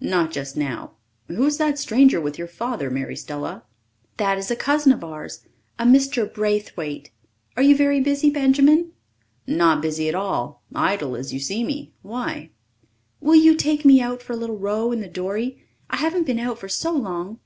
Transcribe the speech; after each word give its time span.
"Not 0.00 0.32
just 0.32 0.56
now. 0.56 0.94
Who 1.28 1.44
is 1.44 1.56
that 1.58 1.78
stranger 1.78 2.20
with 2.20 2.36
your 2.36 2.48
father, 2.48 2.90
Mary 2.90 3.14
Stella?" 3.14 3.62
"That 4.16 4.36
is 4.36 4.50
a 4.50 4.56
cousin 4.56 4.90
of 4.90 5.04
ours 5.04 5.46
a 5.78 5.84
Mr. 5.84 6.26
Braithwaite. 6.26 7.12
Are 7.56 7.62
you 7.62 7.76
very 7.76 8.00
busy, 8.00 8.28
Benjamin?" 8.28 8.90
"Not 9.46 9.80
busy 9.80 10.08
at 10.08 10.16
all 10.16 10.64
idle 10.74 11.14
as 11.14 11.32
you 11.32 11.38
see 11.38 11.62
me. 11.62 11.92
Why?" 12.02 12.50
"Will 13.20 13.36
you 13.36 13.54
take 13.54 13.84
me 13.84 14.00
out 14.00 14.20
for 14.20 14.32
a 14.32 14.36
little 14.36 14.58
row 14.58 14.90
in 14.90 15.00
the 15.00 15.06
dory? 15.06 15.62
I 15.88 15.98
haven't 15.98 16.26
been 16.26 16.40
out 16.40 16.58
for 16.58 16.68
so 16.68 16.90
long." 16.90 17.38